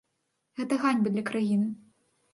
[0.61, 1.67] Гэта ганьба для краіны.